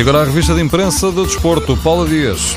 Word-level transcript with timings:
E 0.00 0.02
agora 0.02 0.22
a 0.22 0.24
revista 0.24 0.54
de 0.54 0.62
imprensa 0.62 1.12
do 1.12 1.26
desporto, 1.26 1.76
Paula 1.76 2.08
Dias. 2.08 2.56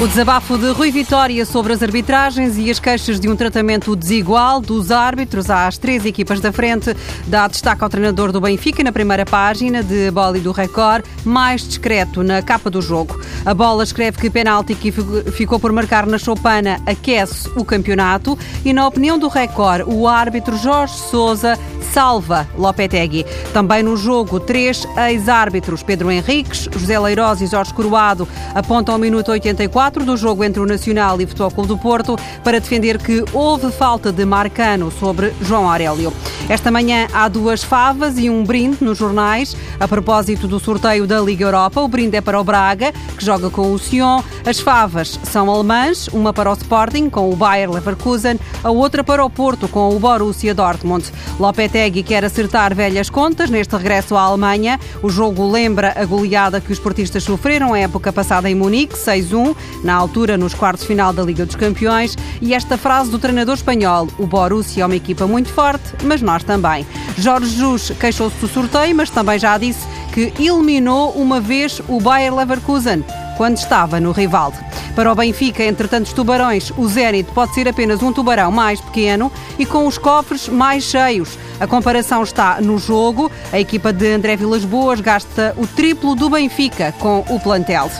O 0.00 0.06
desabafo 0.06 0.56
de 0.56 0.70
Rui 0.70 0.92
Vitória 0.92 1.44
sobre 1.44 1.72
as 1.72 1.82
arbitragens 1.82 2.56
e 2.56 2.70
as 2.70 2.78
queixas 2.78 3.18
de 3.18 3.28
um 3.28 3.34
tratamento 3.34 3.96
desigual 3.96 4.60
dos 4.60 4.92
árbitros 4.92 5.50
às 5.50 5.76
três 5.76 6.06
equipas 6.06 6.38
da 6.38 6.52
frente 6.52 6.96
dá 7.26 7.48
destaque 7.48 7.82
ao 7.82 7.90
treinador 7.90 8.30
do 8.30 8.40
Benfica 8.40 8.84
na 8.84 8.92
primeira 8.92 9.26
página 9.26 9.82
de 9.82 10.08
Bola 10.12 10.38
e 10.38 10.40
do 10.40 10.52
Record, 10.52 11.04
mais 11.24 11.66
discreto 11.66 12.22
na 12.22 12.40
capa 12.42 12.70
do 12.70 12.80
jogo. 12.80 13.20
A 13.44 13.52
bola 13.52 13.82
escreve 13.82 14.16
que 14.16 14.30
penalti 14.30 14.76
que 14.76 14.92
ficou 15.32 15.58
por 15.58 15.72
marcar 15.72 16.06
na 16.06 16.16
Choupana 16.16 16.80
aquece 16.86 17.50
o 17.56 17.64
campeonato 17.64 18.38
e, 18.64 18.72
na 18.72 18.86
opinião 18.86 19.18
do 19.18 19.26
Record, 19.26 19.82
o 19.88 20.06
árbitro 20.06 20.56
Jorge 20.56 20.94
Souza 20.94 21.58
salva 21.92 22.48
Lopetegui. 22.56 23.26
Também 23.52 23.82
no 23.82 23.96
jogo, 23.96 24.40
três 24.40 24.86
ex-árbitros, 25.08 25.82
Pedro 25.82 26.10
Henriques, 26.10 26.68
José 26.72 26.98
Leiroz 26.98 27.40
e 27.40 27.46
Jorge 27.46 27.74
Coroado, 27.74 28.28
apontam 28.54 28.94
ao 28.94 29.00
minuto 29.00 29.30
84 29.30 30.04
do 30.04 30.16
jogo 30.16 30.44
entre 30.44 30.60
o 30.60 30.66
Nacional 30.66 31.20
e 31.20 31.24
o 31.24 31.28
Futebol 31.28 31.50
Clube 31.50 31.68
do 31.68 31.78
Porto 31.78 32.16
para 32.44 32.60
defender 32.60 32.98
que 32.98 33.24
houve 33.32 33.70
falta 33.72 34.12
de 34.12 34.24
Marcano 34.24 34.90
sobre 34.90 35.32
João 35.42 35.68
Aurélio. 35.68 36.12
Esta 36.48 36.70
manhã 36.70 37.06
há 37.12 37.28
duas 37.28 37.62
favas 37.62 38.18
e 38.18 38.28
um 38.28 38.44
brinde 38.44 38.78
nos 38.80 38.98
jornais. 38.98 39.56
A 39.78 39.86
propósito 39.86 40.48
do 40.48 40.58
sorteio 40.58 41.06
da 41.06 41.20
Liga 41.20 41.44
Europa, 41.44 41.80
o 41.80 41.88
brinde 41.88 42.16
é 42.16 42.20
para 42.20 42.40
o 42.40 42.44
Braga, 42.44 42.92
que 43.16 43.24
joga 43.24 43.50
com 43.50 43.72
o 43.72 43.78
Sion. 43.78 44.22
As 44.44 44.58
favas 44.58 45.18
são 45.22 45.50
alemãs, 45.50 46.08
uma 46.08 46.32
para 46.32 46.50
o 46.50 46.54
Sporting, 46.54 47.08
com 47.08 47.30
o 47.30 47.36
Bayer 47.36 47.70
Leverkusen, 47.70 48.38
a 48.64 48.70
outra 48.70 49.04
para 49.04 49.24
o 49.24 49.30
Porto, 49.30 49.68
com 49.68 49.94
o 49.94 49.98
Borussia 49.98 50.54
Dortmund. 50.54 51.12
Lopetegui 51.38 51.79
Lopetegui 51.80 52.02
quer 52.02 52.22
acertar 52.26 52.74
velhas 52.74 53.08
contas 53.08 53.48
neste 53.48 53.74
regresso 53.74 54.14
à 54.14 54.20
Alemanha. 54.20 54.78
O 55.02 55.08
jogo 55.08 55.50
lembra 55.50 55.94
a 55.96 56.04
goleada 56.04 56.60
que 56.60 56.70
os 56.70 56.78
portistas 56.78 57.24
sofreram 57.24 57.72
a 57.72 57.78
época 57.78 58.12
passada 58.12 58.50
em 58.50 58.54
Munique, 58.54 58.94
6-1, 58.94 59.56
na 59.82 59.94
altura 59.94 60.36
nos 60.36 60.52
quartos 60.52 60.84
final 60.84 61.10
da 61.10 61.22
Liga 61.22 61.46
dos 61.46 61.56
Campeões. 61.56 62.18
E 62.42 62.52
esta 62.52 62.76
frase 62.76 63.10
do 63.10 63.18
treinador 63.18 63.54
espanhol: 63.54 64.08
o 64.18 64.26
Borussia 64.26 64.82
é 64.82 64.86
uma 64.86 64.94
equipa 64.94 65.26
muito 65.26 65.48
forte, 65.48 65.94
mas 66.04 66.20
nós 66.20 66.44
também. 66.44 66.86
Jorge 67.16 67.48
Jesus 67.48 67.92
queixou-se 67.98 68.36
do 68.36 68.46
sorteio, 68.48 68.94
mas 68.94 69.08
também 69.08 69.38
já 69.38 69.56
disse 69.56 69.88
que 70.12 70.34
eliminou 70.38 71.12
uma 71.12 71.40
vez 71.40 71.80
o 71.88 71.98
Bayer 71.98 72.34
Leverkusen 72.34 73.02
quando 73.40 73.56
estava 73.56 73.98
no 73.98 74.12
Rivaldo. 74.12 74.58
Para 74.94 75.10
o 75.10 75.14
Benfica, 75.14 75.64
entre 75.64 75.88
tantos 75.88 76.12
tubarões, 76.12 76.70
o 76.76 76.86
Zenit 76.86 77.30
pode 77.32 77.54
ser 77.54 77.66
apenas 77.66 78.02
um 78.02 78.12
tubarão 78.12 78.52
mais 78.52 78.82
pequeno 78.82 79.32
e 79.58 79.64
com 79.64 79.86
os 79.86 79.96
cofres 79.96 80.46
mais 80.46 80.84
cheios. 80.84 81.38
A 81.58 81.66
comparação 81.66 82.22
está 82.22 82.60
no 82.60 82.76
jogo. 82.76 83.32
A 83.50 83.58
equipa 83.58 83.94
de 83.94 84.12
André 84.12 84.36
Vilas 84.36 84.66
Boas 84.66 85.00
gasta 85.00 85.54
o 85.56 85.66
triplo 85.66 86.14
do 86.14 86.28
Benfica 86.28 86.92
com 86.98 87.24
o 87.30 87.40
plantel. 87.40 87.90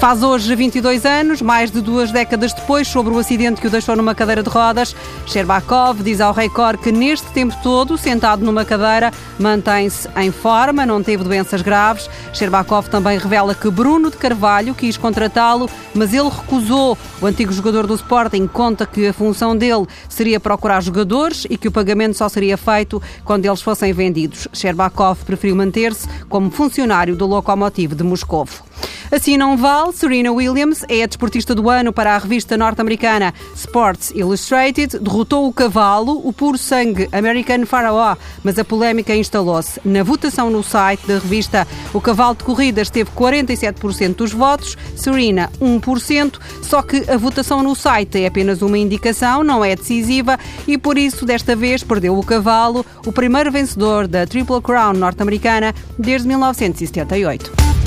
Faz 0.00 0.22
hoje 0.22 0.56
22 0.56 1.04
anos, 1.04 1.42
mais 1.42 1.70
de 1.70 1.82
duas 1.82 2.10
décadas 2.10 2.54
depois, 2.54 2.88
sobre 2.88 3.12
o 3.12 3.18
acidente 3.18 3.60
que 3.60 3.66
o 3.66 3.70
deixou 3.70 3.94
numa 3.94 4.14
cadeira 4.14 4.42
de 4.42 4.48
rodas. 4.48 4.96
Sherbakov 5.26 6.02
diz 6.02 6.22
ao 6.22 6.32
Record 6.32 6.80
que 6.80 6.90
neste 6.90 7.26
tempo 7.32 7.54
todo, 7.62 7.98
sentado 7.98 8.42
numa 8.42 8.64
cadeira, 8.64 9.12
mantém-se 9.38 10.08
em 10.16 10.32
forma, 10.32 10.86
não 10.86 11.02
teve 11.02 11.22
doenças 11.22 11.60
graves. 11.60 12.08
Sherbakov 12.32 12.88
também 12.88 13.18
revela 13.18 13.54
que 13.54 13.70
Bruno 13.70 14.10
de 14.10 14.16
Carvalho 14.16 14.74
quis 14.74 14.96
contratá-lo, 14.96 15.68
mas 15.94 16.14
ele 16.14 16.30
recusou. 16.30 16.96
O 17.20 17.26
antigo 17.26 17.52
jogador 17.52 17.86
do 17.86 17.94
Sporting 17.94 18.46
conta 18.46 18.86
que 18.86 19.06
a 19.06 19.12
função 19.12 19.54
dele 19.54 19.86
seria 20.08 20.40
procurar 20.40 20.80
jogadores 20.80 21.46
e 21.50 21.58
que 21.58 21.68
o 21.68 21.72
pagamento 21.72 22.16
só 22.16 22.26
seria 22.26 22.56
feito 22.56 23.02
quando 23.22 23.44
eles 23.44 23.60
fossem 23.60 23.92
vendidos. 23.92 24.48
Sherbakov 24.50 25.26
preferiu 25.26 25.54
manter-se 25.54 26.08
como 26.26 26.50
funcionário 26.50 27.14
do 27.14 27.26
Lokomotiv 27.26 27.94
de 27.94 28.02
Moscovo. 28.02 28.69
Assim 29.12 29.36
não 29.36 29.56
vale, 29.56 29.92
Serena 29.92 30.30
Williams 30.30 30.84
é 30.88 31.02
a 31.02 31.06
desportista 31.06 31.52
do 31.52 31.68
ano 31.68 31.92
para 31.92 32.14
a 32.14 32.18
revista 32.18 32.56
norte-americana 32.56 33.34
Sports 33.56 34.12
Illustrated, 34.14 35.00
derrotou 35.00 35.48
o 35.48 35.52
cavalo, 35.52 36.20
o 36.24 36.32
puro 36.32 36.56
sangue 36.56 37.08
American 37.10 37.66
Pharaoh, 37.66 38.16
mas 38.44 38.56
a 38.56 38.64
polémica 38.64 39.12
instalou-se. 39.14 39.80
Na 39.84 40.04
votação 40.04 40.48
no 40.48 40.62
site 40.62 41.08
da 41.08 41.14
revista, 41.14 41.66
o 41.92 42.00
cavalo 42.00 42.36
de 42.36 42.44
corridas 42.44 42.88
teve 42.88 43.10
47% 43.10 44.14
dos 44.14 44.32
votos, 44.32 44.78
Serena 44.94 45.50
1%, 45.60 46.38
só 46.62 46.80
que 46.80 47.10
a 47.10 47.16
votação 47.16 47.64
no 47.64 47.74
site 47.74 48.22
é 48.22 48.26
apenas 48.28 48.62
uma 48.62 48.78
indicação, 48.78 49.42
não 49.42 49.64
é 49.64 49.74
decisiva 49.74 50.38
e 50.68 50.78
por 50.78 50.96
isso 50.96 51.26
desta 51.26 51.56
vez 51.56 51.82
perdeu 51.82 52.16
o 52.16 52.24
cavalo, 52.24 52.86
o 53.04 53.10
primeiro 53.10 53.50
vencedor 53.50 54.06
da 54.06 54.24
Triple 54.24 54.62
Crown 54.62 54.92
norte-americana 54.92 55.74
desde 55.98 56.28
1978. 56.28 57.79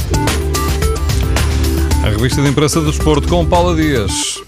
A 2.03 2.09
revista 2.09 2.41
de 2.41 2.49
imprensa 2.49 2.81
do 2.81 2.91
desporto 2.91 3.29
com 3.29 3.45
Paula 3.45 3.73
Dias. 3.73 4.41